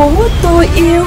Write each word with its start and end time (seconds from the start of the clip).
phố 0.00 0.12
tôi 0.42 0.66
yêu 0.76 1.04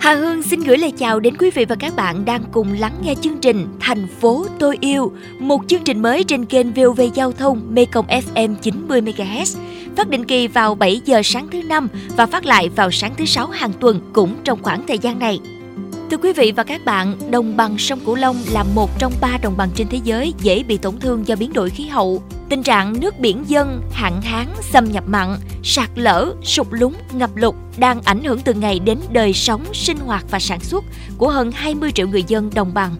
Hà 0.00 0.14
Hương 0.14 0.42
xin 0.42 0.60
gửi 0.60 0.78
lời 0.78 0.92
chào 0.98 1.20
đến 1.20 1.36
quý 1.36 1.50
vị 1.50 1.64
và 1.64 1.76
các 1.76 1.96
bạn 1.96 2.24
đang 2.24 2.44
cùng 2.52 2.72
lắng 2.72 2.92
nghe 3.02 3.14
chương 3.20 3.38
trình 3.38 3.66
Thành 3.80 4.06
phố 4.20 4.46
tôi 4.58 4.78
yêu, 4.80 5.12
một 5.38 5.60
chương 5.68 5.82
trình 5.84 6.02
mới 6.02 6.24
trên 6.24 6.44
kênh 6.44 6.72
VOV 6.72 7.00
Giao 7.14 7.32
thông 7.32 7.74
Mekong 7.74 8.06
FM 8.06 8.54
90 8.62 9.00
MHz, 9.00 9.58
phát 9.96 10.08
định 10.08 10.24
kỳ 10.24 10.48
vào 10.48 10.74
7 10.74 11.00
giờ 11.04 11.20
sáng 11.24 11.48
thứ 11.52 11.62
năm 11.62 11.88
và 12.16 12.26
phát 12.26 12.46
lại 12.46 12.68
vào 12.68 12.90
sáng 12.90 13.14
thứ 13.16 13.24
sáu 13.24 13.46
hàng 13.46 13.72
tuần 13.80 14.00
cũng 14.12 14.36
trong 14.44 14.62
khoảng 14.62 14.86
thời 14.86 14.98
gian 14.98 15.18
này. 15.18 15.40
Thưa 16.14 16.20
quý 16.22 16.32
vị 16.32 16.52
và 16.56 16.64
các 16.64 16.84
bạn, 16.84 17.30
đồng 17.30 17.56
bằng 17.56 17.78
sông 17.78 18.00
Cửu 18.06 18.14
Long 18.14 18.36
là 18.52 18.64
một 18.74 18.90
trong 18.98 19.12
ba 19.20 19.38
đồng 19.42 19.56
bằng 19.56 19.70
trên 19.74 19.88
thế 19.88 20.00
giới 20.04 20.34
dễ 20.42 20.62
bị 20.62 20.76
tổn 20.78 20.98
thương 20.98 21.26
do 21.26 21.36
biến 21.36 21.52
đổi 21.52 21.70
khí 21.70 21.86
hậu. 21.86 22.22
Tình 22.48 22.62
trạng 22.62 23.00
nước 23.00 23.18
biển 23.18 23.44
dân, 23.46 23.82
hạn 23.92 24.22
hán, 24.22 24.46
xâm 24.60 24.92
nhập 24.92 25.04
mặn, 25.06 25.36
sạt 25.62 25.90
lở, 25.94 26.34
sụt 26.42 26.66
lún, 26.70 26.92
ngập 27.12 27.30
lụt 27.36 27.54
đang 27.78 28.02
ảnh 28.02 28.24
hưởng 28.24 28.40
từng 28.40 28.60
ngày 28.60 28.78
đến 28.78 28.98
đời 29.12 29.32
sống, 29.32 29.64
sinh 29.72 29.96
hoạt 29.96 30.24
và 30.30 30.38
sản 30.38 30.60
xuất 30.60 30.84
của 31.18 31.30
hơn 31.30 31.52
20 31.52 31.92
triệu 31.92 32.08
người 32.08 32.24
dân 32.28 32.50
đồng 32.54 32.74
bằng. 32.74 32.96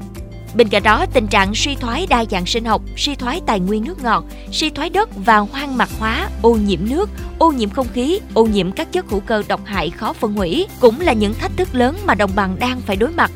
Bên 0.55 0.69
cạnh 0.69 0.83
đó, 0.83 1.07
tình 1.13 1.27
trạng 1.27 1.55
suy 1.55 1.75
thoái 1.75 2.07
đa 2.07 2.25
dạng 2.31 2.47
sinh 2.47 2.65
học, 2.65 2.83
suy 2.97 3.15
thoái 3.15 3.41
tài 3.47 3.61
nguyên 3.61 3.85
nước 3.85 4.03
ngọt, 4.03 4.25
suy 4.53 4.71
thoái 4.71 4.91
đất 4.91 5.09
và 5.17 5.39
hoang 5.39 5.77
mạc 5.77 5.89
hóa, 5.99 6.29
ô 6.43 6.55
nhiễm 6.55 6.81
nước, 6.83 7.11
ô 7.39 7.53
nhiễm 7.53 7.71
không 7.71 7.87
khí, 7.95 8.21
ô 8.35 8.47
nhiễm 8.47 8.73
các 8.73 8.93
chất 8.93 9.07
hữu 9.09 9.21
cơ 9.21 9.43
độc 9.49 9.61
hại 9.65 9.91
khó 9.91 10.13
phân 10.13 10.35
hủy 10.35 10.67
cũng 10.81 11.01
là 11.01 11.13
những 11.13 11.35
thách 11.35 11.57
thức 11.57 11.69
lớn 11.73 11.97
mà 12.07 12.15
đồng 12.15 12.31
bằng 12.35 12.57
đang 12.59 12.81
phải 12.81 12.97
đối 12.97 13.11
mặt. 13.11 13.31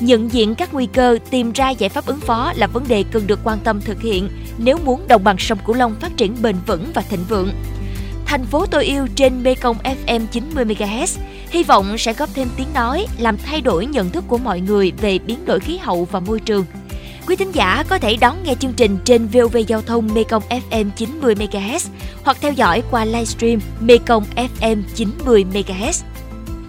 Nhận 0.00 0.32
diện 0.32 0.54
các 0.54 0.74
nguy 0.74 0.86
cơ, 0.86 1.18
tìm 1.30 1.52
ra 1.52 1.70
giải 1.70 1.88
pháp 1.88 2.06
ứng 2.06 2.20
phó 2.20 2.52
là 2.56 2.66
vấn 2.66 2.84
đề 2.88 3.04
cần 3.12 3.26
được 3.26 3.40
quan 3.44 3.58
tâm 3.64 3.80
thực 3.80 4.00
hiện 4.00 4.28
nếu 4.58 4.78
muốn 4.84 5.08
đồng 5.08 5.24
bằng 5.24 5.38
sông 5.38 5.58
Cửu 5.66 5.74
Long 5.74 5.94
phát 6.00 6.16
triển 6.16 6.36
bền 6.42 6.56
vững 6.66 6.90
và 6.94 7.02
thịnh 7.02 7.24
vượng. 7.28 7.50
Thành 8.26 8.46
phố 8.46 8.66
tôi 8.66 8.84
yêu 8.84 9.06
trên 9.14 9.42
Mekong 9.42 9.76
FM 10.06 10.26
90 10.26 10.64
MHz 10.64 11.18
hy 11.54 11.62
vọng 11.62 11.98
sẽ 11.98 12.12
góp 12.12 12.28
thêm 12.34 12.48
tiếng 12.56 12.72
nói, 12.74 13.06
làm 13.18 13.36
thay 13.38 13.60
đổi 13.60 13.86
nhận 13.86 14.10
thức 14.10 14.24
của 14.28 14.38
mọi 14.38 14.60
người 14.60 14.92
về 15.00 15.18
biến 15.18 15.44
đổi 15.44 15.60
khí 15.60 15.78
hậu 15.78 16.08
và 16.10 16.20
môi 16.20 16.40
trường. 16.40 16.64
Quý 17.26 17.36
thính 17.36 17.52
giả 17.52 17.84
có 17.88 17.98
thể 17.98 18.16
đón 18.16 18.36
nghe 18.44 18.54
chương 18.54 18.72
trình 18.72 18.98
trên 19.04 19.26
VOV 19.26 19.56
Giao 19.66 19.82
thông 19.82 20.14
Mekong 20.14 20.42
FM 20.70 20.90
90 20.96 21.34
MHz 21.34 21.88
hoặc 22.24 22.36
theo 22.40 22.52
dõi 22.52 22.82
qua 22.90 23.04
livestream 23.04 23.58
Mekong 23.80 24.24
FM 24.60 24.82
90 24.94 25.44
MHz. 25.52 26.02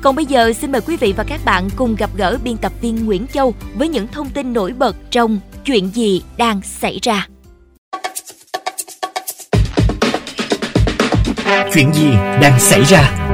Còn 0.02 0.16
bây 0.16 0.26
giờ, 0.26 0.54
xin 0.54 0.72
mời 0.72 0.82
quý 0.82 0.98
vị 0.98 1.14
và 1.18 1.24
các 1.24 1.42
bạn 1.46 1.70
cùng 1.76 1.96
gặp 1.96 2.10
gỡ 2.18 2.38
biên 2.44 2.58
tập 2.58 2.72
viên 2.82 3.06
Nguyễn 3.06 3.28
Châu 3.28 3.54
với 3.76 3.88
những 3.88 4.08
thông 4.08 4.30
tin 4.30 4.54
nổi 4.54 4.74
bật 4.74 4.96
trong 5.12 5.40
chuyện 5.66 5.90
gì 5.90 6.22
đang 6.38 6.62
xảy 6.62 7.00
ra. 7.02 7.28
Chuyện 11.74 11.94
gì 11.94 12.12
đang 12.42 12.60
xảy 12.60 12.84
ra? 12.84 13.25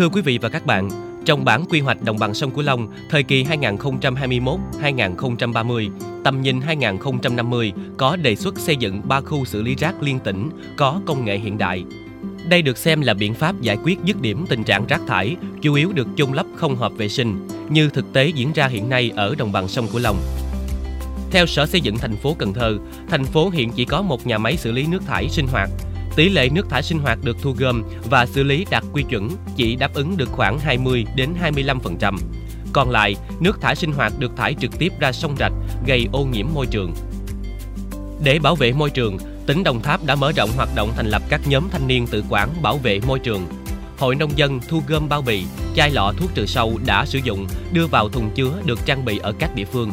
Thưa 0.00 0.08
quý 0.08 0.22
vị 0.22 0.38
và 0.38 0.48
các 0.48 0.66
bạn, 0.66 0.88
trong 1.24 1.44
bản 1.44 1.64
quy 1.70 1.80
hoạch 1.80 2.02
đồng 2.02 2.18
bằng 2.18 2.34
sông 2.34 2.50
Cửu 2.50 2.64
Long 2.64 2.88
thời 3.10 3.22
kỳ 3.22 3.44
2021-2030, 3.44 5.90
tầm 6.24 6.42
nhìn 6.42 6.60
2050 6.60 7.72
có 7.96 8.16
đề 8.16 8.36
xuất 8.36 8.58
xây 8.58 8.76
dựng 8.76 9.08
3 9.08 9.20
khu 9.20 9.44
xử 9.44 9.62
lý 9.62 9.74
rác 9.74 10.02
liên 10.02 10.18
tỉnh 10.18 10.50
có 10.76 11.00
công 11.06 11.24
nghệ 11.24 11.38
hiện 11.38 11.58
đại. 11.58 11.84
Đây 12.48 12.62
được 12.62 12.78
xem 12.78 13.00
là 13.00 13.14
biện 13.14 13.34
pháp 13.34 13.60
giải 13.60 13.78
quyết 13.84 13.98
dứt 14.04 14.20
điểm 14.20 14.44
tình 14.48 14.64
trạng 14.64 14.86
rác 14.86 15.00
thải, 15.06 15.36
chủ 15.62 15.74
yếu 15.74 15.92
được 15.92 16.08
chôn 16.16 16.32
lấp 16.32 16.46
không 16.56 16.76
hợp 16.76 16.92
vệ 16.96 17.08
sinh, 17.08 17.48
như 17.68 17.88
thực 17.88 18.12
tế 18.12 18.26
diễn 18.26 18.52
ra 18.52 18.66
hiện 18.66 18.88
nay 18.88 19.12
ở 19.16 19.34
đồng 19.38 19.52
bằng 19.52 19.68
sông 19.68 19.86
Cửu 19.92 20.00
Long. 20.00 20.16
Theo 21.30 21.46
Sở 21.46 21.66
Xây 21.66 21.80
dựng 21.80 21.98
thành 21.98 22.16
phố 22.16 22.34
Cần 22.38 22.52
Thơ, 22.52 22.78
thành 23.08 23.24
phố 23.24 23.50
hiện 23.50 23.72
chỉ 23.72 23.84
có 23.84 24.02
một 24.02 24.26
nhà 24.26 24.38
máy 24.38 24.56
xử 24.56 24.72
lý 24.72 24.86
nước 24.86 25.02
thải 25.06 25.28
sinh 25.28 25.46
hoạt. 25.46 25.70
Tỷ 26.16 26.28
lệ 26.28 26.48
nước 26.48 26.70
thải 26.70 26.82
sinh 26.82 26.98
hoạt 26.98 27.18
được 27.24 27.36
thu 27.42 27.54
gom 27.58 27.82
và 28.10 28.26
xử 28.26 28.42
lý 28.42 28.66
đạt 28.70 28.84
quy 28.92 29.02
chuẩn 29.02 29.30
chỉ 29.56 29.76
đáp 29.76 29.94
ứng 29.94 30.16
được 30.16 30.28
khoảng 30.32 30.58
20 30.58 31.04
đến 31.16 31.34
25%. 31.42 32.16
Còn 32.72 32.90
lại, 32.90 33.16
nước 33.40 33.60
thải 33.60 33.76
sinh 33.76 33.92
hoạt 33.92 34.12
được 34.18 34.36
thải 34.36 34.54
trực 34.60 34.78
tiếp 34.78 34.92
ra 35.00 35.12
sông 35.12 35.36
rạch, 35.38 35.52
gây 35.86 36.08
ô 36.12 36.24
nhiễm 36.24 36.46
môi 36.54 36.66
trường. 36.66 36.94
Để 38.24 38.38
bảo 38.38 38.54
vệ 38.54 38.72
môi 38.72 38.90
trường, 38.90 39.18
tỉnh 39.46 39.64
Đồng 39.64 39.82
Tháp 39.82 40.04
đã 40.04 40.14
mở 40.14 40.32
rộng 40.32 40.50
hoạt 40.56 40.68
động 40.74 40.92
thành 40.96 41.06
lập 41.06 41.22
các 41.28 41.40
nhóm 41.46 41.68
thanh 41.70 41.86
niên 41.86 42.06
tự 42.06 42.24
quản 42.28 42.48
bảo 42.62 42.78
vệ 42.78 43.00
môi 43.06 43.18
trường. 43.18 43.46
Hội 43.98 44.14
nông 44.14 44.38
dân 44.38 44.60
thu 44.68 44.82
gom 44.88 45.08
bao 45.08 45.22
bì, 45.22 45.44
chai 45.76 45.90
lọ 45.90 46.12
thuốc 46.16 46.30
trừ 46.34 46.46
sâu 46.46 46.78
đã 46.86 47.06
sử 47.06 47.18
dụng 47.24 47.46
đưa 47.72 47.86
vào 47.86 48.08
thùng 48.08 48.30
chứa 48.34 48.52
được 48.64 48.78
trang 48.86 49.04
bị 49.04 49.18
ở 49.18 49.32
các 49.38 49.54
địa 49.54 49.64
phương 49.64 49.92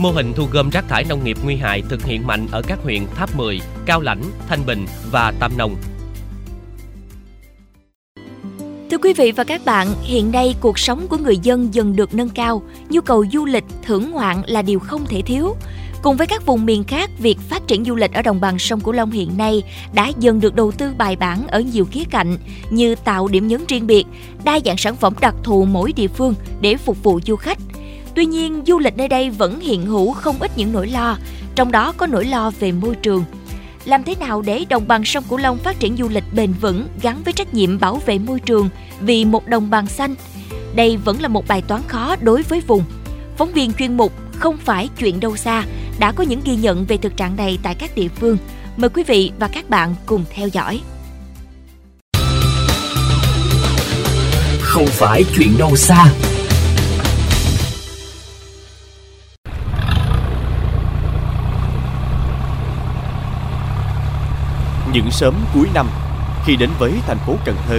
Mô 0.00 0.10
hình 0.10 0.32
thu 0.36 0.46
gom 0.52 0.70
rác 0.70 0.88
thải 0.88 1.04
nông 1.04 1.24
nghiệp 1.24 1.36
nguy 1.44 1.56
hại 1.56 1.82
thực 1.88 2.04
hiện 2.04 2.26
mạnh 2.26 2.46
ở 2.50 2.62
các 2.62 2.78
huyện 2.82 3.06
Tháp 3.14 3.36
Mười, 3.36 3.60
Cao 3.86 4.00
Lãnh, 4.00 4.22
Thanh 4.48 4.66
Bình 4.66 4.86
và 5.10 5.32
Tam 5.40 5.52
Nông. 5.58 5.76
Thưa 8.90 8.98
quý 9.02 9.12
vị 9.12 9.32
và 9.32 9.44
các 9.44 9.64
bạn, 9.64 9.88
hiện 10.02 10.32
nay 10.32 10.54
cuộc 10.60 10.78
sống 10.78 11.06
của 11.08 11.16
người 11.16 11.36
dân 11.42 11.74
dần 11.74 11.96
được 11.96 12.14
nâng 12.14 12.28
cao, 12.28 12.62
nhu 12.88 13.00
cầu 13.00 13.24
du 13.32 13.44
lịch, 13.44 13.64
thưởng 13.82 14.10
ngoạn 14.10 14.42
là 14.46 14.62
điều 14.62 14.78
không 14.78 15.06
thể 15.06 15.22
thiếu. 15.22 15.56
Cùng 16.02 16.16
với 16.16 16.26
các 16.26 16.46
vùng 16.46 16.66
miền 16.66 16.84
khác, 16.84 17.10
việc 17.18 17.38
phát 17.38 17.66
triển 17.66 17.84
du 17.84 17.94
lịch 17.94 18.12
ở 18.12 18.22
đồng 18.22 18.40
bằng 18.40 18.58
sông 18.58 18.80
Cửu 18.80 18.92
Long 18.92 19.10
hiện 19.10 19.36
nay 19.36 19.62
đã 19.94 20.12
dần 20.18 20.40
được 20.40 20.54
đầu 20.54 20.72
tư 20.72 20.92
bài 20.98 21.16
bản 21.16 21.46
ở 21.48 21.60
nhiều 21.60 21.84
khía 21.90 22.04
cạnh 22.10 22.36
như 22.70 22.94
tạo 22.94 23.28
điểm 23.28 23.48
nhấn 23.48 23.64
riêng 23.68 23.86
biệt, 23.86 24.06
đa 24.44 24.60
dạng 24.64 24.76
sản 24.76 24.96
phẩm 24.96 25.14
đặc 25.20 25.34
thù 25.42 25.64
mỗi 25.64 25.92
địa 25.92 26.08
phương 26.08 26.34
để 26.60 26.76
phục 26.76 27.02
vụ 27.02 27.20
du 27.26 27.36
khách, 27.36 27.58
Tuy 28.14 28.26
nhiên, 28.26 28.62
du 28.66 28.78
lịch 28.78 28.96
nơi 28.96 29.08
đây 29.08 29.30
vẫn 29.30 29.60
hiện 29.60 29.86
hữu 29.86 30.12
không 30.12 30.36
ít 30.40 30.50
những 30.56 30.72
nỗi 30.72 30.86
lo, 30.86 31.18
trong 31.54 31.72
đó 31.72 31.92
có 31.96 32.06
nỗi 32.06 32.24
lo 32.24 32.50
về 32.60 32.72
môi 32.72 32.94
trường. 32.94 33.24
Làm 33.84 34.04
thế 34.04 34.14
nào 34.20 34.42
để 34.42 34.64
đồng 34.68 34.88
bằng 34.88 35.04
sông 35.04 35.24
Cửu 35.28 35.38
Long 35.38 35.58
phát 35.58 35.80
triển 35.80 35.96
du 35.96 36.08
lịch 36.08 36.24
bền 36.32 36.52
vững 36.60 36.88
gắn 37.02 37.22
với 37.24 37.32
trách 37.32 37.54
nhiệm 37.54 37.80
bảo 37.80 38.02
vệ 38.06 38.18
môi 38.18 38.40
trường 38.40 38.68
vì 39.00 39.24
một 39.24 39.46
đồng 39.46 39.70
bằng 39.70 39.86
xanh? 39.86 40.14
Đây 40.74 40.96
vẫn 40.96 41.22
là 41.22 41.28
một 41.28 41.48
bài 41.48 41.62
toán 41.62 41.82
khó 41.88 42.16
đối 42.20 42.42
với 42.42 42.60
vùng. 42.60 42.84
Phóng 43.36 43.52
viên 43.52 43.72
chuyên 43.72 43.96
mục 43.96 44.12
không 44.32 44.56
phải 44.56 44.88
chuyện 44.98 45.20
đâu 45.20 45.36
xa 45.36 45.64
đã 45.98 46.12
có 46.12 46.24
những 46.24 46.40
ghi 46.44 46.56
nhận 46.56 46.84
về 46.84 46.96
thực 46.96 47.16
trạng 47.16 47.36
này 47.36 47.58
tại 47.62 47.74
các 47.74 47.94
địa 47.94 48.08
phương. 48.08 48.36
Mời 48.76 48.90
quý 48.90 49.02
vị 49.06 49.32
và 49.38 49.48
các 49.48 49.70
bạn 49.70 49.94
cùng 50.06 50.24
theo 50.34 50.48
dõi. 50.48 50.80
Không 54.60 54.86
phải 54.86 55.24
chuyện 55.36 55.58
đâu 55.58 55.76
xa 55.76 56.06
Những 64.92 65.10
sớm 65.10 65.34
cuối 65.54 65.68
năm, 65.74 65.88
khi 66.44 66.56
đến 66.56 66.70
với 66.78 66.92
thành 67.06 67.18
phố 67.26 67.36
Cần 67.44 67.56
Thơ, 67.68 67.78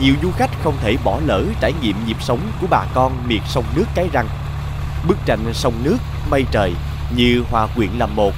nhiều 0.00 0.14
du 0.22 0.30
khách 0.30 0.50
không 0.62 0.76
thể 0.80 0.96
bỏ 1.04 1.20
lỡ 1.26 1.44
trải 1.60 1.72
nghiệm 1.82 1.96
nhịp 2.06 2.16
sống 2.20 2.40
của 2.60 2.66
bà 2.70 2.84
con 2.94 3.12
miệt 3.28 3.40
sông 3.48 3.64
nước 3.74 3.84
Cái 3.94 4.08
Răng. 4.12 4.28
Bức 5.08 5.18
tranh 5.26 5.54
sông 5.54 5.74
nước, 5.82 5.96
mây 6.30 6.44
trời 6.50 6.74
như 7.16 7.44
hòa 7.50 7.66
quyện 7.76 7.90
làm 7.98 8.16
một, 8.16 8.32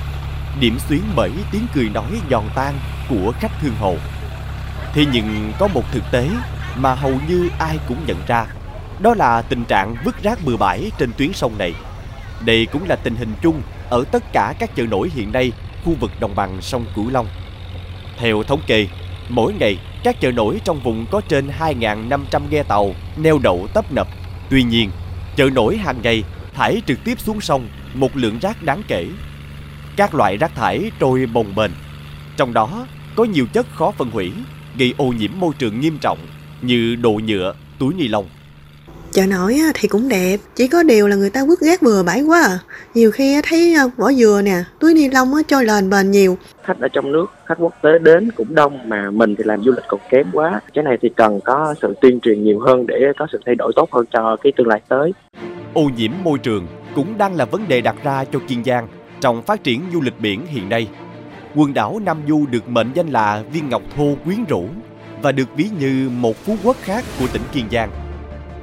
điểm 0.61 0.79
xuyến 0.89 1.03
bởi 1.17 1.31
tiếng 1.53 1.67
cười 1.75 1.89
nói 1.89 2.11
giòn 2.31 2.45
tan 2.55 2.75
của 3.09 3.33
khách 3.41 3.53
thương 3.61 3.75
hồ. 3.81 3.97
Thế 4.95 5.05
nhưng 5.13 5.53
có 5.59 5.69
một 5.69 5.83
thực 5.93 6.05
tế 6.13 6.29
mà 6.77 6.95
hầu 6.95 7.15
như 7.29 7.51
ai 7.59 7.79
cũng 7.89 8.07
nhận 8.07 8.19
ra, 8.27 8.47
đó 8.99 9.15
là 9.15 9.43
tình 9.43 9.65
trạng 9.65 9.97
vứt 10.05 10.23
rác 10.23 10.39
bừa 10.45 10.57
bãi 10.57 10.91
trên 10.99 11.13
tuyến 11.17 11.33
sông 11.33 11.59
này. 11.59 11.75
Đây 12.41 12.67
cũng 12.73 12.89
là 12.89 12.97
tình 12.97 13.17
hình 13.17 13.35
chung 13.43 13.63
ở 13.91 14.05
tất 14.13 14.33
cả 14.33 14.55
các 14.59 14.77
chợ 14.77 14.83
nổi 14.83 15.11
hiện 15.15 15.33
nay 15.33 15.53
khu 15.85 15.95
vực 16.01 16.11
đồng 16.21 16.35
bằng 16.35 16.63
sông 16.63 16.87
Cửu 16.95 17.11
Long. 17.11 17.29
Theo 18.19 18.43
thống 18.43 18.61
kê, 18.67 18.87
mỗi 19.29 19.53
ngày 19.53 19.79
các 20.05 20.21
chợ 20.21 20.33
nổi 20.33 20.61
trong 20.65 20.81
vùng 20.81 21.07
có 21.11 21.21
trên 21.29 21.49
2.500 21.59 22.43
ghe 22.51 22.63
tàu 22.63 22.95
neo 23.17 23.39
đậu 23.39 23.67
tấp 23.75 23.93
nập. 23.93 24.09
Tuy 24.51 24.63
nhiên, 24.63 24.91
chợ 25.37 25.51
nổi 25.55 25.77
hàng 25.77 26.03
ngày 26.03 26.25
thải 26.55 26.83
trực 26.87 27.05
tiếp 27.05 27.21
xuống 27.21 27.41
sông 27.41 27.69
một 27.95 28.17
lượng 28.17 28.39
rác 28.43 28.63
đáng 28.63 28.83
kể. 28.89 29.07
Các 29.97 30.15
loại 30.15 30.37
rác 30.37 30.55
thải 30.55 30.91
trôi 31.01 31.27
bồng 31.27 31.55
bềnh, 31.55 31.71
trong 32.37 32.53
đó 32.53 32.87
có 33.15 33.25
nhiều 33.25 33.47
chất 33.53 33.67
khó 33.75 33.91
phân 33.91 34.11
hủy, 34.11 34.33
gây 34.77 34.95
ô 34.97 35.05
nhiễm 35.05 35.31
môi 35.41 35.53
trường 35.59 35.81
nghiêm 35.81 35.99
trọng 36.01 36.19
như 36.63 36.97
đồ 36.97 37.21
nhựa, 37.27 37.55
túi 37.79 37.95
ni 37.95 38.09
lông. 38.09 38.27
Chợ 39.13 39.27
nổi 39.27 39.59
thì 39.75 39.89
cũng 39.89 40.09
đẹp, 40.09 40.37
chỉ 40.55 40.69
có 40.69 40.83
điều 40.83 41.09
là 41.09 41.17
người 41.17 41.31
ta 41.31 41.45
vứt 41.45 41.61
rác 41.61 41.83
bừa 41.83 42.03
bãi 42.03 42.23
quá 42.23 42.43
à. 42.43 42.59
Nhiều 42.95 43.11
khi 43.11 43.41
thấy 43.43 43.75
vỏ 43.97 44.13
dừa 44.13 44.41
nè, 44.45 44.63
túi 44.81 44.95
ni 44.95 45.09
lông 45.09 45.33
trôi 45.49 45.65
lên 45.65 45.91
bền 45.91 46.11
nhiều. 46.11 46.39
Khách 46.65 46.81
ở 46.81 46.89
trong 46.89 47.13
nước, 47.13 47.27
khách 47.47 47.55
quốc 47.59 47.75
tế 47.83 47.91
đến 47.99 48.31
cũng 48.37 48.55
đông 48.55 48.89
mà 48.89 49.11
mình 49.11 49.35
thì 49.39 49.45
làm 49.47 49.63
du 49.65 49.73
lịch 49.73 49.85
còn 49.89 50.01
kém 50.11 50.27
quá. 50.33 50.61
Cái 50.75 50.85
này 50.85 50.99
thì 51.03 51.09
cần 51.17 51.41
có 51.45 51.75
sự 51.83 51.95
tuyên 52.01 52.21
truyền 52.21 52.45
nhiều 52.45 52.61
hơn 52.61 52.87
để 52.87 52.97
có 53.19 53.27
sự 53.33 53.41
thay 53.47 53.55
đổi 53.55 53.73
tốt 53.77 53.93
hơn 53.93 54.05
cho 54.13 54.37
cái 54.43 54.53
tương 54.57 54.69
lai 54.69 54.81
tới. 54.89 55.13
Ô 55.75 55.83
nhiễm 55.97 56.11
môi 56.25 56.39
trường 56.39 56.67
cũng 56.95 57.19
đang 57.19 57.37
là 57.37 57.45
vấn 57.45 57.69
đề 57.69 57.81
đặt 57.81 57.97
ra 58.05 58.25
cho 58.33 58.39
Kiên 58.49 58.65
Giang 58.65 58.89
trong 59.21 59.43
phát 59.43 59.65
triển 59.65 59.83
du 59.93 60.01
lịch 60.01 60.21
biển 60.21 60.47
hiện 60.47 60.69
nay. 60.69 60.89
Quần 61.55 61.75
đảo 61.75 62.01
Nam 62.05 62.19
Du 62.29 62.47
được 62.51 62.69
mệnh 62.69 62.91
danh 62.95 63.09
là 63.09 63.43
viên 63.53 63.69
ngọc 63.69 63.83
thô 63.97 64.15
quyến 64.25 64.45
rũ 64.49 64.65
và 65.23 65.33
được 65.33 65.57
ví 65.57 65.65
như 65.81 66.11
một 66.21 66.37
phú 66.37 66.57
quốc 66.65 66.77
khác 66.81 67.05
của 67.21 67.27
tỉnh 67.33 67.43
Kiên 67.53 67.65
Giang 67.73 67.91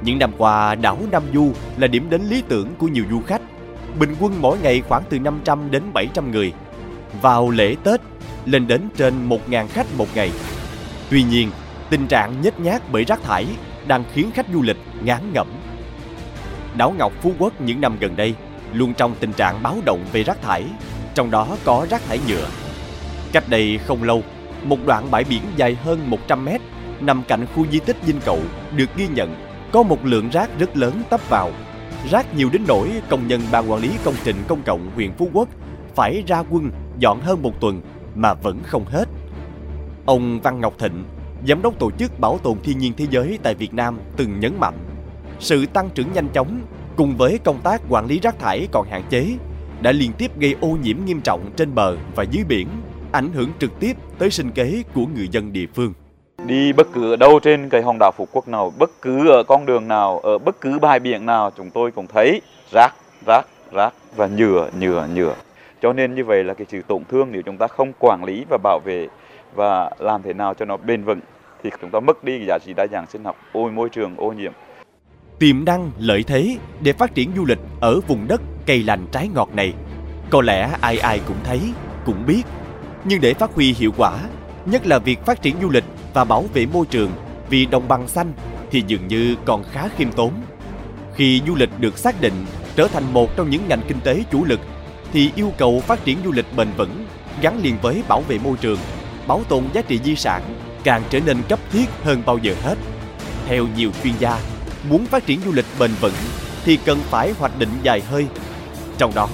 những 0.06 0.18
năm 0.18 0.32
qua, 0.38 0.74
đảo 0.74 0.98
Nam 1.12 1.22
Du 1.34 1.52
là 1.76 1.86
điểm 1.86 2.10
đến 2.10 2.22
lý 2.22 2.42
tưởng 2.48 2.74
của 2.78 2.88
nhiều 2.88 3.04
du 3.10 3.20
khách. 3.26 3.40
Bình 3.98 4.14
quân 4.20 4.32
mỗi 4.40 4.58
ngày 4.58 4.82
khoảng 4.88 5.02
từ 5.08 5.18
500 5.18 5.70
đến 5.70 5.82
700 5.94 6.30
người. 6.30 6.52
Vào 7.22 7.50
lễ 7.50 7.76
Tết, 7.84 8.00
lên 8.44 8.66
đến 8.66 8.88
trên 8.96 9.28
1.000 9.28 9.66
khách 9.66 9.86
một 9.98 10.06
ngày. 10.14 10.30
Tuy 11.10 11.22
nhiên, 11.22 11.50
tình 11.90 12.06
trạng 12.06 12.42
nhếch 12.42 12.60
nhác 12.60 12.82
bởi 12.92 13.04
rác 13.04 13.22
thải 13.22 13.46
đang 13.86 14.04
khiến 14.12 14.30
khách 14.34 14.46
du 14.52 14.62
lịch 14.62 14.76
ngán 15.02 15.32
ngẩm. 15.32 15.46
Đảo 16.76 16.94
Ngọc 16.98 17.12
Phú 17.22 17.32
Quốc 17.38 17.60
những 17.60 17.80
năm 17.80 17.96
gần 18.00 18.16
đây 18.16 18.34
luôn 18.72 18.94
trong 18.94 19.14
tình 19.20 19.32
trạng 19.32 19.62
báo 19.62 19.76
động 19.84 20.00
về 20.12 20.22
rác 20.22 20.42
thải, 20.42 20.64
trong 21.14 21.30
đó 21.30 21.56
có 21.64 21.86
rác 21.90 22.02
thải 22.08 22.20
nhựa. 22.28 22.46
Cách 23.32 23.44
đây 23.48 23.78
không 23.86 24.02
lâu, 24.02 24.22
một 24.64 24.78
đoạn 24.86 25.10
bãi 25.10 25.24
biển 25.24 25.42
dài 25.56 25.76
hơn 25.84 26.10
100 26.10 26.44
mét 26.44 26.60
nằm 27.00 27.22
cạnh 27.28 27.46
khu 27.54 27.66
di 27.72 27.78
tích 27.78 27.96
Dinh 28.06 28.20
Cậu 28.24 28.40
được 28.76 28.96
ghi 28.96 29.08
nhận 29.08 29.55
có 29.76 29.82
một 29.82 30.04
lượng 30.04 30.28
rác 30.32 30.50
rất 30.58 30.76
lớn 30.76 31.02
tấp 31.10 31.20
vào. 31.28 31.50
Rác 32.10 32.34
nhiều 32.34 32.48
đến 32.52 32.62
nỗi 32.68 32.92
công 33.08 33.28
nhân 33.28 33.40
ban 33.52 33.70
quản 33.70 33.82
lý 33.82 33.90
công 34.04 34.14
trình 34.24 34.36
công 34.48 34.62
cộng 34.62 34.90
huyện 34.94 35.12
Phú 35.12 35.28
Quốc 35.32 35.48
phải 35.94 36.22
ra 36.26 36.42
quân 36.50 36.70
dọn 36.98 37.20
hơn 37.20 37.42
một 37.42 37.60
tuần 37.60 37.82
mà 38.14 38.34
vẫn 38.34 38.62
không 38.62 38.84
hết. 38.84 39.08
Ông 40.06 40.40
Văn 40.40 40.60
Ngọc 40.60 40.74
Thịnh, 40.78 41.04
giám 41.48 41.62
đốc 41.62 41.78
tổ 41.78 41.90
chức 41.90 42.20
bảo 42.20 42.38
tồn 42.38 42.58
thiên 42.62 42.78
nhiên 42.78 42.92
thế 42.96 43.06
giới 43.10 43.38
tại 43.42 43.54
Việt 43.54 43.74
Nam 43.74 43.98
từng 44.16 44.40
nhấn 44.40 44.60
mạnh 44.60 44.74
sự 45.40 45.66
tăng 45.66 45.90
trưởng 45.94 46.12
nhanh 46.12 46.28
chóng 46.28 46.60
cùng 46.96 47.16
với 47.16 47.38
công 47.38 47.60
tác 47.60 47.82
quản 47.88 48.06
lý 48.06 48.20
rác 48.20 48.38
thải 48.38 48.68
còn 48.72 48.88
hạn 48.90 49.02
chế 49.10 49.36
đã 49.82 49.92
liên 49.92 50.12
tiếp 50.18 50.40
gây 50.40 50.54
ô 50.60 50.68
nhiễm 50.82 50.96
nghiêm 51.04 51.20
trọng 51.20 51.50
trên 51.56 51.74
bờ 51.74 51.96
và 52.14 52.22
dưới 52.22 52.44
biển, 52.44 52.68
ảnh 53.12 53.32
hưởng 53.32 53.50
trực 53.58 53.80
tiếp 53.80 53.96
tới 54.18 54.30
sinh 54.30 54.50
kế 54.50 54.82
của 54.94 55.06
người 55.06 55.28
dân 55.28 55.52
địa 55.52 55.66
phương. 55.74 55.92
Đi 56.46 56.72
bất 56.72 56.86
cứ 56.92 57.10
ở 57.12 57.16
đâu 57.16 57.40
trên 57.40 57.68
cái 57.68 57.82
hòn 57.82 57.96
đảo 58.00 58.12
Phú 58.16 58.28
Quốc 58.32 58.48
nào, 58.48 58.72
bất 58.78 58.90
cứ 59.02 59.28
ở 59.28 59.42
con 59.48 59.66
đường 59.66 59.88
nào, 59.88 60.18
ở 60.18 60.38
bất 60.38 60.60
cứ 60.60 60.78
bãi 60.78 61.00
biển 61.00 61.26
nào 61.26 61.50
chúng 61.56 61.70
tôi 61.70 61.90
cũng 61.90 62.06
thấy 62.06 62.42
rác, 62.72 62.94
rác, 63.26 63.46
rác 63.72 63.94
và 64.16 64.26
nhựa, 64.26 64.70
nhựa, 64.80 65.08
nhựa. 65.14 65.34
Cho 65.82 65.92
nên 65.92 66.14
như 66.14 66.24
vậy 66.24 66.44
là 66.44 66.54
cái 66.54 66.66
sự 66.70 66.82
tổn 66.82 67.04
thương 67.08 67.28
nếu 67.32 67.42
chúng 67.42 67.56
ta 67.56 67.66
không 67.66 67.92
quản 67.98 68.24
lý 68.24 68.44
và 68.50 68.58
bảo 68.62 68.80
vệ 68.84 69.08
và 69.54 69.90
làm 69.98 70.22
thế 70.22 70.32
nào 70.32 70.54
cho 70.54 70.64
nó 70.64 70.76
bền 70.76 71.04
vững 71.04 71.20
thì 71.62 71.70
chúng 71.80 71.90
ta 71.90 72.00
mất 72.00 72.24
đi 72.24 72.38
cái 72.38 72.46
giá 72.46 72.58
trị 72.58 72.72
đa 72.76 72.86
dạng 72.86 73.06
sinh 73.06 73.24
học, 73.24 73.36
ô 73.52 73.68
môi 73.68 73.88
trường, 73.88 74.14
ô 74.16 74.32
nhiễm. 74.32 74.52
Tiềm 75.38 75.64
năng, 75.64 75.90
lợi 75.98 76.24
thế 76.26 76.56
để 76.80 76.92
phát 76.92 77.14
triển 77.14 77.30
du 77.36 77.44
lịch 77.44 77.58
ở 77.80 78.00
vùng 78.00 78.28
đất 78.28 78.40
cây 78.66 78.82
lành 78.82 79.06
trái 79.12 79.28
ngọt 79.34 79.48
này 79.54 79.72
có 80.30 80.42
lẽ 80.42 80.70
ai 80.80 80.98
ai 80.98 81.20
cũng 81.28 81.36
thấy, 81.44 81.60
cũng 82.06 82.26
biết. 82.26 82.42
Nhưng 83.04 83.20
để 83.20 83.34
phát 83.34 83.54
huy 83.54 83.74
hiệu 83.78 83.90
quả, 83.96 84.18
nhất 84.66 84.86
là 84.86 84.98
việc 84.98 85.26
phát 85.26 85.42
triển 85.42 85.56
du 85.62 85.70
lịch 85.70 85.84
và 86.14 86.24
bảo 86.24 86.44
vệ 86.54 86.66
môi 86.66 86.86
trường 86.86 87.10
vì 87.50 87.66
đồng 87.66 87.88
bằng 87.88 88.08
xanh 88.08 88.32
thì 88.70 88.82
dường 88.86 89.08
như 89.08 89.36
còn 89.44 89.64
khá 89.64 89.88
khiêm 89.96 90.12
tốn. 90.12 90.32
Khi 91.14 91.42
du 91.46 91.54
lịch 91.54 91.70
được 91.78 91.98
xác 91.98 92.20
định 92.20 92.46
trở 92.76 92.88
thành 92.88 93.12
một 93.12 93.36
trong 93.36 93.50
những 93.50 93.68
ngành 93.68 93.82
kinh 93.88 94.00
tế 94.00 94.22
chủ 94.32 94.44
lực 94.44 94.60
thì 95.12 95.30
yêu 95.36 95.52
cầu 95.58 95.80
phát 95.80 96.04
triển 96.04 96.18
du 96.24 96.32
lịch 96.32 96.56
bền 96.56 96.68
vững 96.76 97.06
gắn 97.42 97.62
liền 97.62 97.76
với 97.82 98.02
bảo 98.08 98.20
vệ 98.20 98.38
môi 98.38 98.56
trường, 98.56 98.78
bảo 99.26 99.42
tồn 99.48 99.64
giá 99.72 99.82
trị 99.82 100.00
di 100.04 100.16
sản 100.16 100.42
càng 100.84 101.02
trở 101.10 101.20
nên 101.20 101.36
cấp 101.48 101.58
thiết 101.72 101.86
hơn 102.02 102.22
bao 102.26 102.38
giờ 102.38 102.54
hết. 102.62 102.74
Theo 103.46 103.66
nhiều 103.76 103.90
chuyên 104.02 104.14
gia, 104.18 104.40
muốn 104.88 105.06
phát 105.06 105.26
triển 105.26 105.40
du 105.44 105.52
lịch 105.52 105.64
bền 105.78 105.90
vững 106.00 106.12
thì 106.64 106.76
cần 106.76 106.98
phải 106.98 107.32
hoạch 107.38 107.58
định 107.58 107.68
dài 107.82 108.00
hơi. 108.00 108.26
Trong 108.98 109.14
đó, 109.14 109.28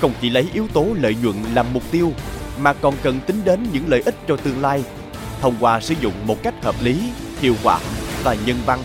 không 0.00 0.12
chỉ 0.20 0.30
lấy 0.30 0.48
yếu 0.54 0.68
tố 0.72 0.86
lợi 1.00 1.16
nhuận 1.22 1.36
làm 1.54 1.66
mục 1.72 1.82
tiêu 1.90 2.12
mà 2.58 2.72
còn 2.72 2.94
cần 3.02 3.20
tính 3.26 3.44
đến 3.44 3.66
những 3.72 3.84
lợi 3.88 4.02
ích 4.04 4.14
cho 4.28 4.36
tương 4.36 4.62
lai 4.62 4.84
thông 5.40 5.54
qua 5.60 5.80
sử 5.80 5.94
dụng 6.00 6.12
một 6.26 6.42
cách 6.42 6.54
hợp 6.62 6.74
lý, 6.80 7.12
hiệu 7.40 7.54
quả 7.62 7.80
và 8.24 8.36
nhân 8.46 8.56
văn 8.66 8.78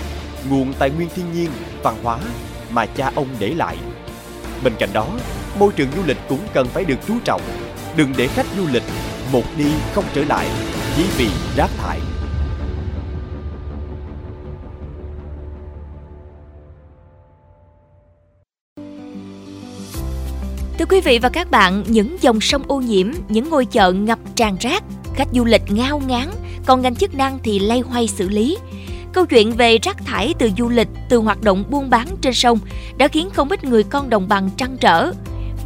nguồn 0.49 0.73
tài 0.73 0.89
nguyên 0.89 1.09
thiên 1.15 1.33
nhiên, 1.33 1.49
văn 1.83 1.95
hóa 2.03 2.19
mà 2.71 2.85
cha 2.85 3.11
ông 3.15 3.27
để 3.39 3.53
lại. 3.53 3.77
Bên 4.63 4.73
cạnh 4.79 4.89
đó, 4.93 5.07
môi 5.59 5.71
trường 5.75 5.91
du 5.95 6.01
lịch 6.05 6.17
cũng 6.29 6.39
cần 6.53 6.67
phải 6.67 6.85
được 6.85 6.97
chú 7.07 7.13
trọng. 7.25 7.41
Đừng 7.95 8.13
để 8.17 8.27
khách 8.27 8.45
du 8.57 8.67
lịch 8.71 8.83
một 9.31 9.43
đi 9.57 9.71
không 9.93 10.05
trở 10.13 10.23
lại 10.23 10.47
chỉ 10.95 11.05
vì 11.17 11.27
rác 11.57 11.69
thải. 11.77 11.99
Thưa 20.81 20.85
quý 20.89 21.01
vị 21.01 21.19
và 21.19 21.29
các 21.29 21.51
bạn, 21.51 21.83
những 21.87 22.17
dòng 22.21 22.41
sông 22.41 22.63
ô 22.67 22.81
nhiễm, 22.81 23.11
những 23.29 23.49
ngôi 23.49 23.65
chợ 23.65 23.91
ngập 23.91 24.19
tràn 24.35 24.57
rác, 24.59 24.83
khách 25.15 25.27
du 25.33 25.45
lịch 25.45 25.61
ngao 25.69 26.01
ngán, 26.07 26.29
còn 26.65 26.81
ngành 26.81 26.95
chức 26.95 27.15
năng 27.15 27.39
thì 27.43 27.59
lay 27.59 27.79
hoay 27.79 28.07
xử 28.07 28.29
lý. 28.29 28.57
Câu 29.13 29.25
chuyện 29.25 29.51
về 29.51 29.77
rác 29.77 29.97
thải 30.05 30.33
từ 30.39 30.49
du 30.57 30.69
lịch, 30.69 30.87
từ 31.09 31.17
hoạt 31.17 31.41
động 31.41 31.63
buôn 31.69 31.89
bán 31.89 32.07
trên 32.21 32.33
sông 32.33 32.59
đã 32.97 33.07
khiến 33.07 33.29
không 33.29 33.49
ít 33.49 33.63
người 33.63 33.83
con 33.83 34.09
đồng 34.09 34.27
bằng 34.27 34.49
trăn 34.57 34.77
trở. 34.77 35.11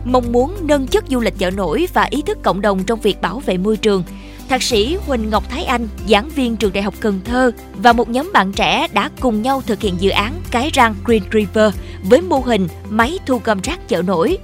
Mong 0.05 0.31
muốn 0.31 0.55
nâng 0.61 0.87
chất 0.87 1.03
du 1.09 1.19
lịch 1.19 1.37
chợ 1.37 1.51
nổi 1.51 1.87
và 1.93 2.03
ý 2.03 2.21
thức 2.21 2.37
cộng 2.43 2.61
đồng 2.61 2.83
trong 2.83 2.99
việc 2.99 3.21
bảo 3.21 3.39
vệ 3.39 3.57
môi 3.57 3.77
trường, 3.77 4.03
Thạc 4.49 4.63
sĩ 4.63 4.97
Huỳnh 5.05 5.29
Ngọc 5.29 5.49
Thái 5.49 5.63
Anh, 5.63 5.87
giảng 6.09 6.29
viên 6.29 6.55
trường 6.55 6.73
Đại 6.73 6.83
học 6.83 6.93
Cần 6.99 7.19
Thơ 7.25 7.51
và 7.75 7.93
một 7.93 8.09
nhóm 8.09 8.31
bạn 8.33 8.53
trẻ 8.53 8.87
đã 8.93 9.09
cùng 9.19 9.41
nhau 9.41 9.61
thực 9.67 9.81
hiện 9.81 9.95
dự 9.99 10.09
án 10.09 10.33
Cái 10.51 10.69
Răng 10.73 10.95
Green 11.05 11.23
River 11.33 11.73
với 12.03 12.21
mô 12.21 12.39
hình 12.39 12.67
máy 12.89 13.19
thu 13.25 13.41
gom 13.43 13.61
rác 13.61 13.87
chợ 13.87 14.01
nổi. 14.01 14.37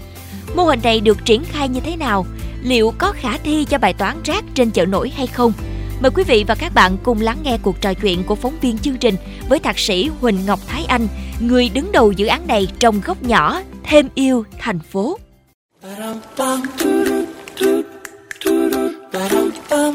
Mô 0.56 0.64
hình 0.64 0.80
này 0.84 1.02
được 1.02 1.26
triển 1.26 1.44
khai 1.44 1.70
như 1.70 1.80
thế 1.80 1.96
nào? 1.96 2.26
Liệu 2.64 2.94
có 2.98 3.12
khả 3.16 3.38
thi 3.38 3.66
cho 3.70 3.78
bài 3.78 3.94
toán 3.94 4.18
rác 4.24 4.44
trên 4.54 4.72
chợ 4.72 4.86
nổi 4.86 5.10
hay 5.10 5.28
không? 5.28 5.54
Mời 6.02 6.12
quý 6.16 6.24
vị 6.24 6.46
và 6.48 6.56
các 6.56 6.74
bạn 6.74 6.98
cùng 7.04 7.22
lắng 7.22 7.38
nghe 7.44 7.58
cuộc 7.62 7.82
trò 7.82 7.94
chuyện 7.94 8.24
của 8.24 8.36
phóng 8.36 8.58
viên 8.62 8.78
chương 8.78 8.98
trình 8.98 9.16
với 9.50 9.60
thạc 9.60 9.80
sĩ 9.80 10.10
Huỳnh 10.22 10.46
Ngọc 10.46 10.60
Thái 10.68 10.86
Anh, 10.86 11.08
người 11.40 11.70
đứng 11.70 11.92
đầu 11.92 12.12
dự 12.12 12.28
án 12.28 12.48
này 12.48 12.68
trong 12.80 13.02
góc 13.06 13.24
nhỏ 13.24 13.62
Thêm 13.84 14.10
yêu 14.16 14.46
thành 14.60 14.80
phố. 14.80 15.18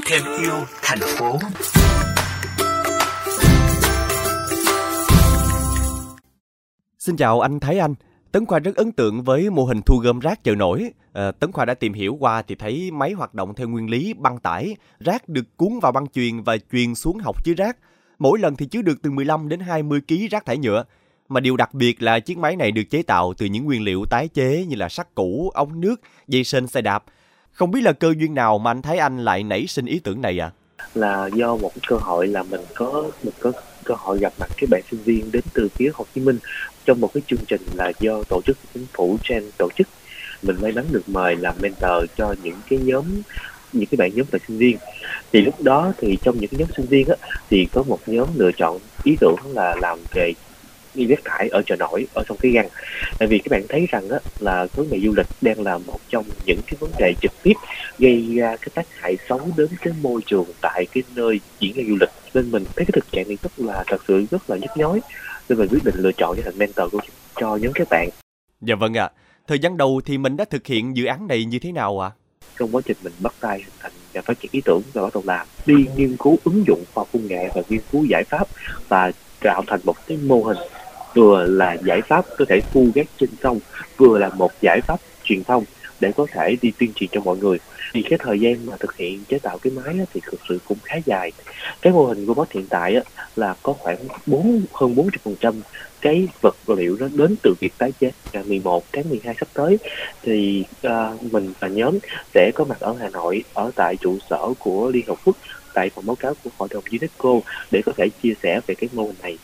Thêm 0.06 0.22
yêu 0.40 0.54
thành 0.82 0.98
phố 1.00 1.38
Xin 6.98 7.16
chào 7.16 7.40
anh 7.40 7.60
Thái 7.60 7.78
Anh. 7.78 7.94
Tấn 8.36 8.46
Khoa 8.46 8.58
rất 8.58 8.76
ấn 8.76 8.92
tượng 8.92 9.22
với 9.22 9.50
mô 9.50 9.64
hình 9.64 9.80
thu 9.86 9.98
gom 9.98 10.20
rác 10.20 10.44
chợ 10.44 10.54
nổi. 10.54 10.90
À, 11.12 11.32
Tấn 11.32 11.52
Khoa 11.52 11.64
đã 11.64 11.74
tìm 11.74 11.92
hiểu 11.92 12.16
qua 12.20 12.42
thì 12.42 12.54
thấy 12.54 12.90
máy 12.90 13.12
hoạt 13.12 13.34
động 13.34 13.54
theo 13.54 13.68
nguyên 13.68 13.90
lý 13.90 14.14
băng 14.14 14.38
tải, 14.38 14.76
rác 15.00 15.28
được 15.28 15.56
cuốn 15.56 15.78
vào 15.82 15.92
băng 15.92 16.06
chuyền 16.08 16.42
và 16.42 16.56
truyền 16.72 16.94
xuống 16.94 17.18
hộc 17.18 17.44
chứa 17.44 17.52
rác. 17.56 17.76
Mỗi 18.18 18.38
lần 18.38 18.56
thì 18.56 18.66
chứa 18.66 18.82
được 18.82 19.02
từ 19.02 19.10
15 19.10 19.48
đến 19.48 19.60
20 19.60 20.00
kg 20.08 20.14
rác 20.30 20.46
thải 20.46 20.58
nhựa. 20.58 20.84
Mà 21.28 21.40
điều 21.40 21.56
đặc 21.56 21.74
biệt 21.74 22.02
là 22.02 22.20
chiếc 22.20 22.38
máy 22.38 22.56
này 22.56 22.72
được 22.72 22.82
chế 22.90 23.02
tạo 23.02 23.34
từ 23.38 23.46
những 23.46 23.64
nguyên 23.64 23.82
liệu 23.82 24.04
tái 24.10 24.28
chế 24.28 24.64
như 24.68 24.76
là 24.76 24.88
sắt 24.88 25.14
cũ, 25.14 25.50
ống 25.54 25.80
nước, 25.80 26.00
dây 26.28 26.44
sên 26.44 26.66
xe 26.66 26.80
đạp. 26.80 27.04
Không 27.52 27.70
biết 27.70 27.80
là 27.80 27.92
cơ 27.92 28.14
duyên 28.18 28.34
nào 28.34 28.58
mà 28.58 28.70
anh 28.70 28.82
Thái 28.82 28.98
Anh 28.98 29.24
lại 29.24 29.42
nảy 29.42 29.66
sinh 29.66 29.86
ý 29.86 29.98
tưởng 29.98 30.20
này 30.20 30.38
ạ? 30.42 30.50
À? 30.76 30.86
Là 30.94 31.26
do 31.34 31.56
một 31.56 31.72
cơ 31.86 31.96
hội 31.96 32.26
là 32.26 32.42
mình 32.42 32.60
có 32.74 33.10
mình 33.22 33.34
có 33.40 33.52
cơ 33.86 33.94
hội 33.98 34.18
gặp 34.18 34.32
mặt 34.38 34.50
các 34.56 34.70
bạn 34.70 34.82
sinh 34.90 35.00
viên 35.04 35.32
đến 35.32 35.42
từ 35.54 35.68
phía 35.68 35.90
Hồ 35.94 36.04
Chí 36.14 36.20
Minh 36.20 36.38
trong 36.84 37.00
một 37.00 37.10
cái 37.14 37.22
chương 37.26 37.44
trình 37.48 37.60
là 37.74 37.92
do 38.00 38.24
tổ 38.28 38.40
chức 38.46 38.56
chính 38.74 38.86
phủ 38.92 39.18
trên 39.22 39.50
tổ 39.58 39.68
chức. 39.76 39.88
Mình 40.42 40.56
may 40.62 40.72
mắn 40.72 40.84
được 40.90 41.08
mời 41.08 41.36
làm 41.36 41.54
mentor 41.60 42.04
cho 42.16 42.34
những 42.42 42.60
cái 42.70 42.78
nhóm 42.78 43.04
những 43.72 43.86
cái 43.86 43.96
bạn 43.96 44.10
nhóm 44.14 44.26
bạn 44.32 44.40
sinh 44.48 44.58
viên. 44.58 44.76
Thì 45.32 45.40
lúc 45.40 45.62
đó 45.62 45.92
thì 45.98 46.18
trong 46.22 46.40
những 46.40 46.50
cái 46.50 46.60
nhóm 46.60 46.68
sinh 46.76 46.86
viên 46.86 47.08
á 47.08 47.16
thì 47.50 47.66
có 47.72 47.82
một 47.82 47.98
nhóm 48.06 48.28
lựa 48.36 48.50
chọn 48.56 48.78
ý 49.04 49.16
tưởng 49.20 49.36
là 49.54 49.76
làm 49.80 49.98
về 50.14 50.32
đi 50.94 51.06
rác 51.06 51.20
thải 51.24 51.48
ở 51.48 51.62
chợ 51.66 51.76
nổi 51.76 52.06
ở 52.14 52.24
sông 52.28 52.36
cái 52.40 52.52
găng. 52.52 52.68
Tại 53.18 53.28
vì 53.28 53.38
các 53.38 53.50
bạn 53.50 53.62
thấy 53.68 53.86
rằng 53.90 54.08
á, 54.08 54.18
là 54.38 54.66
vấn 54.74 54.90
đề 54.90 55.00
du 55.00 55.14
lịch 55.16 55.26
đang 55.40 55.60
là 55.60 55.78
một 55.78 56.00
trong 56.08 56.24
những 56.46 56.60
cái 56.66 56.76
vấn 56.80 56.90
đề 56.98 57.14
trực 57.20 57.32
tiếp 57.42 57.54
gây 57.98 58.34
ra 58.34 58.56
cái 58.56 58.68
tác 58.74 58.86
hại 59.00 59.16
xấu 59.28 59.40
đến 59.56 59.68
cái 59.80 59.94
môi 60.02 60.20
trường 60.26 60.46
tại 60.60 60.86
cái 60.92 61.02
nơi 61.14 61.40
diễn 61.60 61.72
ra 61.76 61.82
du 61.88 61.96
lịch 62.00 62.10
nên 62.36 62.50
mình 62.50 62.64
thấy 62.64 62.84
cái 62.86 62.92
thực 62.92 63.12
trạng 63.12 63.28
này 63.28 63.38
rất 63.42 63.52
là 63.56 63.84
thật 63.86 64.00
sự 64.08 64.24
rất 64.30 64.50
là 64.50 64.56
nhức 64.56 64.70
nhối 64.76 65.00
nên 65.48 65.58
mình 65.58 65.68
quyết 65.70 65.84
định 65.84 65.94
lựa 65.98 66.12
chọn 66.12 66.36
cho 66.36 66.42
thành 66.44 66.58
mentor 66.58 66.92
của 66.92 67.00
cho 67.40 67.56
nhóm 67.56 67.72
các 67.72 67.88
bạn 67.90 68.08
dạ 68.60 68.74
vâng 68.74 68.96
ạ 68.96 69.04
à. 69.04 69.12
thời 69.46 69.58
gian 69.58 69.76
đầu 69.76 70.00
thì 70.04 70.18
mình 70.18 70.36
đã 70.36 70.44
thực 70.44 70.66
hiện 70.66 70.96
dự 70.96 71.04
án 71.04 71.26
này 71.26 71.44
như 71.44 71.58
thế 71.58 71.72
nào 71.72 72.04
ạ 72.04 72.08
à? 72.08 72.16
trong 72.58 72.76
quá 72.76 72.82
trình 72.84 72.96
mình 73.02 73.12
bắt 73.18 73.34
tay 73.40 73.58
hình 73.58 73.74
thành 73.80 73.92
và 74.14 74.22
phát 74.22 74.40
triển 74.40 74.50
ý 74.52 74.60
tưởng 74.64 74.82
và 74.92 75.02
bắt 75.02 75.14
đầu 75.14 75.22
làm 75.26 75.46
đi 75.66 75.74
nghiên 75.96 76.16
cứu 76.16 76.38
ứng 76.44 76.64
dụng 76.66 76.84
khoa 76.94 77.00
học 77.00 77.08
công 77.12 77.26
nghệ 77.26 77.48
và 77.54 77.62
nghiên 77.68 77.80
cứu 77.92 78.04
giải 78.04 78.24
pháp 78.24 78.48
và 78.88 79.12
tạo 79.40 79.62
thành 79.66 79.80
một 79.84 79.96
cái 80.06 80.16
mô 80.16 80.42
hình 80.42 80.58
vừa 81.14 81.44
là 81.44 81.76
giải 81.84 82.00
pháp 82.02 82.24
có 82.38 82.44
thể 82.48 82.60
thu 82.72 82.88
ghét 82.94 83.04
trên 83.18 83.30
sông 83.42 83.60
vừa 83.96 84.18
là 84.18 84.28
một 84.28 84.50
giải 84.60 84.80
pháp 84.80 85.00
truyền 85.24 85.44
thông 85.44 85.64
để 86.00 86.12
có 86.16 86.26
thể 86.32 86.56
đi 86.62 86.72
tuyên 86.78 86.92
truyền 86.94 87.10
cho 87.12 87.20
mọi 87.20 87.36
người. 87.36 87.58
Thì 87.94 88.02
cái 88.10 88.18
thời 88.22 88.40
gian 88.40 88.66
mà 88.66 88.76
thực 88.80 88.96
hiện 88.96 89.24
chế 89.24 89.38
tạo 89.42 89.58
cái 89.58 89.70
máy 89.70 89.94
thì 90.14 90.20
thực 90.32 90.40
sự 90.48 90.58
cũng 90.64 90.78
khá 90.84 90.94
dài. 91.06 91.32
Cái 91.82 91.92
mô 91.92 92.06
hình 92.06 92.26
robot 92.26 92.52
hiện 92.52 92.66
tại 92.70 92.94
á, 92.94 93.02
là 93.36 93.54
có 93.62 93.72
khoảng 93.72 94.08
bốn 94.26 94.66
hơn 94.72 94.94
40 94.94 95.10
phần 95.24 95.36
trăm 95.40 95.60
cái 96.00 96.28
vật 96.42 96.56
liệu 96.76 96.96
đó 96.96 97.08
đến 97.12 97.36
từ 97.42 97.54
việc 97.60 97.78
tái 97.78 97.92
chế. 98.00 98.10
Ngày 98.32 98.44
11 98.44 98.84
tháng 98.92 99.08
12 99.08 99.34
sắp 99.40 99.48
tới 99.54 99.78
thì 100.22 100.64
uh, 100.86 101.32
mình 101.32 101.52
và 101.60 101.68
nhóm 101.68 101.98
sẽ 102.34 102.50
có 102.54 102.64
mặt 102.64 102.80
ở 102.80 102.96
Hà 103.00 103.08
Nội 103.08 103.44
ở 103.52 103.70
tại 103.76 103.96
trụ 104.00 104.18
sở 104.30 104.40
của 104.58 104.90
Liên 104.94 105.06
Hợp 105.06 105.16
Quốc 105.24 105.36
tại 105.74 105.90
phòng 105.94 106.06
báo 106.06 106.16
cáo 106.16 106.34
của 106.34 106.50
hội 106.58 106.68
đồng 106.72 106.84
UNESCO 107.00 107.40
để 107.70 107.80
có 107.86 107.92
thể 107.98 108.04
chia 108.22 108.34
sẻ 108.42 108.60
về 108.66 108.74
cái 108.78 108.88
mô 108.92 109.06
hình 109.06 109.16
này. 109.22 109.38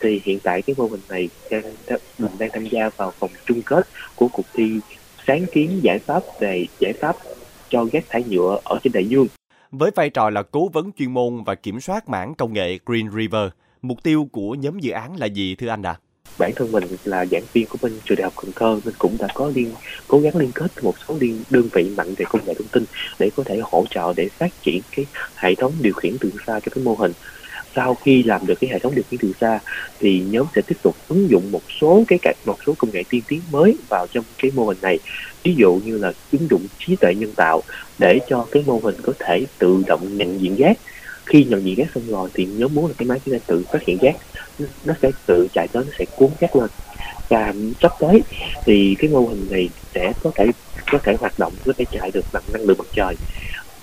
Thì 0.00 0.20
hiện 0.24 0.40
tại 0.40 0.62
cái 0.62 0.74
mô 0.78 0.86
hình 0.86 1.00
này 1.08 1.28
đang 1.50 1.74
mình 2.18 2.32
đang 2.38 2.50
tham 2.52 2.64
gia 2.64 2.90
vào 2.96 3.12
vòng 3.18 3.30
chung 3.46 3.62
kết 3.62 3.88
của 4.14 4.28
cuộc 4.28 4.46
thi 4.56 4.80
sáng 5.26 5.46
kiến 5.52 5.80
giải 5.82 5.98
pháp 5.98 6.22
về 6.40 6.66
giải 6.80 6.92
pháp 6.92 7.16
cho 7.68 7.86
rác 7.92 8.04
thải 8.08 8.24
nhựa 8.28 8.58
ở 8.64 8.78
trên 8.84 8.92
đại 8.92 9.04
dương. 9.04 9.26
Với 9.70 9.90
vai 9.94 10.10
trò 10.10 10.30
là 10.30 10.42
cố 10.42 10.68
vấn 10.72 10.90
chuyên 10.98 11.12
môn 11.12 11.44
và 11.44 11.54
kiểm 11.54 11.80
soát 11.80 12.08
mảng 12.08 12.34
công 12.34 12.52
nghệ 12.52 12.78
Green 12.86 13.10
River, 13.16 13.48
mục 13.82 14.02
tiêu 14.02 14.28
của 14.32 14.54
nhóm 14.54 14.78
dự 14.78 14.92
án 14.92 15.16
là 15.16 15.26
gì 15.26 15.54
thưa 15.54 15.68
anh 15.68 15.82
ạ? 15.86 15.90
À? 15.90 16.00
bản 16.38 16.52
thân 16.56 16.72
mình 16.72 16.84
là 17.04 17.26
giảng 17.26 17.42
viên 17.52 17.66
của 17.66 17.78
bên 17.82 17.92
trường 18.04 18.18
đại 18.18 18.24
học 18.24 18.32
Cần 18.36 18.52
Thơ 18.56 18.80
nên 18.84 18.94
cũng 18.98 19.16
đã 19.18 19.28
có 19.34 19.50
liên 19.54 19.72
cố 20.08 20.20
gắng 20.20 20.36
liên 20.36 20.50
kết 20.54 20.66
một 20.82 20.94
số 21.08 21.16
liên 21.20 21.44
đơn 21.50 21.68
vị 21.72 21.90
mạnh 21.96 22.14
về 22.14 22.24
công 22.28 22.46
nghệ 22.46 22.54
thông 22.54 22.68
tin 22.68 22.84
để 23.18 23.30
có 23.36 23.42
thể 23.44 23.60
hỗ 23.62 23.84
trợ 23.90 24.12
để 24.16 24.28
phát 24.38 24.62
triển 24.62 24.82
cái 24.96 25.06
hệ 25.36 25.54
thống 25.54 25.72
điều 25.80 25.92
khiển 25.92 26.16
từ 26.20 26.30
xa 26.46 26.60
cho 26.60 26.72
cái 26.74 26.84
mô 26.84 26.94
hình 26.94 27.12
sau 27.76 27.94
khi 27.94 28.22
làm 28.22 28.46
được 28.46 28.54
cái 28.60 28.70
hệ 28.72 28.78
thống 28.78 28.94
điều 28.94 29.04
khiển 29.10 29.20
từ 29.22 29.32
xa 29.40 29.60
thì 30.00 30.24
nhóm 30.28 30.46
sẽ 30.56 30.62
tiếp 30.66 30.76
tục 30.82 30.96
ứng 31.08 31.30
dụng 31.30 31.50
một 31.50 31.62
số 31.80 32.04
cái 32.08 32.18
một 32.44 32.56
số 32.66 32.74
công 32.78 32.90
nghệ 32.92 33.02
tiên 33.08 33.24
tiến 33.28 33.42
mới 33.50 33.78
vào 33.90 34.06
trong 34.10 34.24
cái 34.42 34.50
mô 34.50 34.66
hình 34.66 34.80
này. 34.82 35.00
Ví 35.44 35.54
dụ 35.58 35.74
như 35.84 35.98
là 35.98 36.12
ứng 36.32 36.48
dụng 36.50 36.66
trí 36.78 36.96
tuệ 37.00 37.14
nhân 37.14 37.34
tạo 37.36 37.62
để 37.98 38.18
cho 38.28 38.48
cái 38.50 38.62
mô 38.66 38.80
hình 38.84 38.96
có 39.02 39.12
thể 39.26 39.46
tự 39.58 39.82
động 39.86 40.16
nhận 40.16 40.40
diện 40.40 40.56
rác. 40.56 40.78
Khi 41.26 41.44
nhận 41.44 41.64
diện 41.64 41.74
rác 41.78 41.86
xong 41.94 42.06
rồi 42.06 42.30
thì 42.34 42.46
nhóm 42.46 42.74
muốn 42.74 42.86
là 42.86 42.94
cái 42.98 43.06
máy 43.06 43.18
sẽ 43.26 43.38
tự 43.46 43.64
phát 43.72 43.78
hiện 43.86 43.98
rác. 44.02 44.14
Nó 44.84 44.94
sẽ 45.02 45.10
tự 45.26 45.48
chạy 45.52 45.68
tới, 45.72 45.84
nó 45.84 45.90
sẽ 45.98 46.04
cuốn 46.16 46.30
rác 46.40 46.56
lên. 46.56 46.70
Và 47.30 47.52
sắp 47.82 47.92
tới 48.00 48.22
thì 48.66 48.94
cái 48.98 49.10
mô 49.10 49.26
hình 49.26 49.46
này 49.50 49.70
sẽ 49.94 50.12
có 50.20 50.32
thể 50.38 50.44
có 50.90 50.98
thể 51.04 51.16
hoạt 51.20 51.38
động, 51.38 51.56
có 51.64 51.72
thể 51.78 51.84
chạy 51.90 52.10
được 52.10 52.26
bằng 52.32 52.42
năng 52.52 52.62
lượng 52.62 52.78
mặt 52.78 52.88
trời 52.92 53.16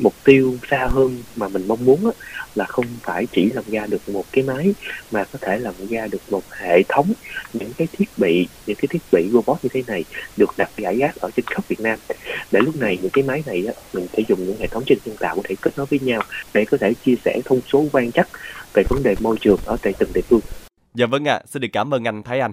mục 0.01 0.13
tiêu 0.23 0.55
xa 0.69 0.87
hơn 0.91 1.23
mà 1.35 1.47
mình 1.47 1.67
mong 1.67 1.85
muốn 1.85 2.05
á, 2.05 2.11
là 2.55 2.65
không 2.65 2.85
phải 3.01 3.27
chỉ 3.31 3.49
làm 3.53 3.63
ra 3.67 3.85
được 3.87 4.09
một 4.09 4.25
cái 4.31 4.43
máy 4.43 4.73
mà 5.11 5.23
có 5.23 5.39
thể 5.41 5.59
làm 5.59 5.73
ra 5.89 6.07
được 6.07 6.21
một 6.29 6.43
hệ 6.51 6.83
thống 6.89 7.13
những 7.53 7.73
cái 7.77 7.87
thiết 7.91 8.09
bị 8.17 8.47
những 8.67 8.77
cái 8.77 8.87
thiết 8.89 9.01
bị 9.11 9.29
robot 9.33 9.57
như 9.63 9.69
thế 9.73 9.83
này 9.87 10.03
được 10.37 10.49
đặt 10.57 10.69
giải 10.77 10.97
rác 10.97 11.15
ở 11.15 11.29
trên 11.35 11.45
khắp 11.45 11.67
Việt 11.67 11.79
Nam 11.79 11.99
để 12.51 12.59
lúc 12.59 12.75
này 12.75 12.97
những 13.01 13.11
cái 13.11 13.23
máy 13.23 13.43
này 13.45 13.65
á, 13.67 13.73
mình 13.93 14.07
sẽ 14.13 14.23
dùng 14.27 14.45
những 14.45 14.57
hệ 14.59 14.67
thống 14.67 14.83
trên 14.85 14.97
nhân 15.05 15.15
tạo 15.19 15.35
có 15.35 15.41
thể 15.45 15.55
kết 15.61 15.77
nối 15.77 15.85
với 15.85 15.99
nhau 15.99 16.21
để 16.53 16.65
có 16.65 16.77
thể 16.77 16.93
chia 17.05 17.15
sẻ 17.25 17.41
thông 17.45 17.61
số 17.73 17.85
quan 17.91 18.11
chắc 18.11 18.27
về 18.73 18.83
vấn 18.89 19.03
đề 19.03 19.15
môi 19.19 19.37
trường 19.41 19.59
ở 19.65 19.77
tại 19.81 19.93
từng 19.99 20.13
địa 20.13 20.21
phương. 20.29 20.41
Dạ 20.93 21.05
vâng 21.05 21.27
ạ, 21.27 21.35
à, 21.35 21.43
xin 21.47 21.61
được 21.61 21.67
cảm 21.73 21.93
ơn 21.93 22.07
anh 22.07 22.23
Thái 22.23 22.39
Anh. 22.39 22.51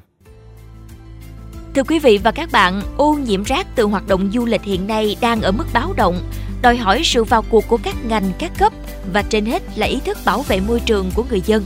Thưa 1.75 1.83
quý 1.85 1.99
vị 1.99 2.19
và 2.25 2.33
các 2.33 2.49
bạn, 2.53 2.83
ô 2.97 3.19
nhiễm 3.27 3.43
rác 3.43 3.67
từ 3.75 3.85
hoạt 3.85 4.09
động 4.09 4.31
du 4.35 4.47
lịch 4.47 4.63
hiện 4.63 4.87
nay 4.87 5.17
đang 5.21 5.43
ở 5.43 5.53
mức 5.53 5.65
báo 5.73 5.95
động, 5.97 6.21
đòi 6.63 6.77
hỏi 6.77 7.01
sự 7.05 7.25
vào 7.25 7.43
cuộc 7.43 7.69
của 7.69 7.79
các 7.83 7.95
ngành, 8.09 8.33
các 8.39 8.53
cấp 8.59 8.73
và 9.13 9.23
trên 9.23 9.47
hết 9.47 9.63
là 9.77 9.87
ý 9.87 9.99
thức 10.05 10.19
bảo 10.25 10.43
vệ 10.43 10.61
môi 10.61 10.81
trường 10.81 11.11
của 11.15 11.25
người 11.31 11.43
dân. 11.47 11.65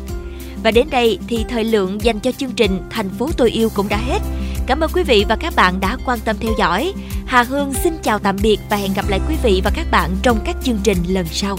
Và 0.63 0.71
đến 0.71 0.87
đây 0.91 1.19
thì 1.29 1.45
thời 1.49 1.65
lượng 1.65 2.03
dành 2.03 2.21
cho 2.21 2.33
chương 2.33 2.53
trình 2.53 2.81
Thành 2.91 3.11
phố 3.11 3.31
tôi 3.37 3.51
yêu 3.51 3.69
cũng 3.75 3.89
đã 3.89 3.97
hết. 3.97 4.19
Cảm 4.67 4.81
ơn 4.81 4.91
quý 4.95 5.03
vị 5.03 5.25
và 5.29 5.37
các 5.37 5.55
bạn 5.57 5.81
đã 5.81 5.97
quan 6.07 6.19
tâm 6.25 6.37
theo 6.41 6.53
dõi. 6.59 6.93
Hà 7.27 7.43
Hương 7.43 7.75
xin 7.75 7.93
chào 8.03 8.19
tạm 8.19 8.37
biệt 8.43 8.61
và 8.71 8.77
hẹn 8.77 8.93
gặp 8.95 9.09
lại 9.09 9.21
quý 9.29 9.37
vị 9.43 9.61
và 9.65 9.71
các 9.75 9.87
bạn 9.91 10.11
trong 10.23 10.39
các 10.45 10.57
chương 10.63 10.79
trình 10.85 10.99
lần 11.09 11.27
sau. 11.27 11.59